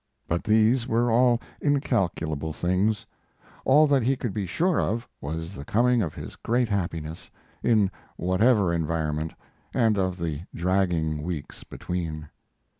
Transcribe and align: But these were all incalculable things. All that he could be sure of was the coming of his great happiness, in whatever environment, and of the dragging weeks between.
But 0.27 0.43
these 0.43 0.87
were 0.87 1.11
all 1.11 1.39
incalculable 1.61 2.53
things. 2.53 3.05
All 3.65 3.85
that 3.85 4.01
he 4.01 4.15
could 4.15 4.33
be 4.33 4.47
sure 4.47 4.81
of 4.81 5.07
was 5.21 5.53
the 5.53 5.63
coming 5.63 6.01
of 6.01 6.15
his 6.15 6.35
great 6.37 6.69
happiness, 6.69 7.29
in 7.61 7.91
whatever 8.17 8.73
environment, 8.73 9.33
and 9.75 9.99
of 9.99 10.17
the 10.17 10.41
dragging 10.55 11.21
weeks 11.21 11.63
between. 11.63 12.29